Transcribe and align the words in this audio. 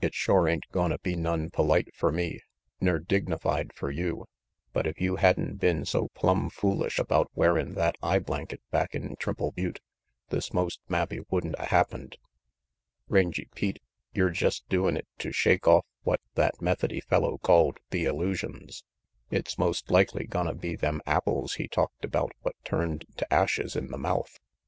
"It 0.00 0.14
shore 0.14 0.46
ain't 0.46 0.70
gonna 0.70 0.98
be 0.98 1.16
none 1.16 1.50
polite 1.50 1.92
fer 1.92 2.12
me, 2.12 2.40
ner 2.80 3.00
dignified 3.00 3.72
fer 3.74 3.90
you, 3.90 4.26
but 4.72 4.86
if 4.86 5.00
you 5.00 5.16
had'n 5.16 5.56
been 5.58 5.84
so 5.84 6.06
plumb 6.14 6.50
foolish 6.50 7.00
about 7.00 7.32
wearin' 7.34 7.74
that 7.74 7.96
eye 8.00 8.20
blanket 8.20 8.60
back 8.70 8.94
in 8.94 9.16
Triple 9.16 9.50
Butte, 9.50 9.80
this 10.28 10.52
most 10.52 10.78
mabbe 10.88 11.26
wouldn't 11.30 11.56
a 11.58 11.64
happened. 11.64 12.16
Rangy 13.08 13.48
Pete, 13.56 13.82
yer 14.14 14.30
jest 14.30 14.68
doin' 14.68 14.96
it 14.96 15.08
to 15.18 15.32
shake 15.32 15.66
off 15.66 15.84
what 16.04 16.20
that 16.36 16.62
Methody 16.62 17.00
fellow 17.00 17.38
called 17.38 17.78
the 17.90 18.04
illusions. 18.04 18.84
It's 19.32 19.58
most 19.58 19.90
likely 19.90 20.28
gonna 20.28 20.54
be 20.54 20.76
them 20.76 21.00
apples 21.06 21.54
he 21.54 21.66
talked 21.66 22.04
RANGY 22.04 22.10
PETE 22.12 22.12
73 22.12 22.20
about 22.20 22.32
what 22.42 22.54
turned 22.64 23.04
to 23.16 23.32
ashes 23.34 23.74
in 23.74 23.88
the 23.90 23.98
mouth. 23.98 24.38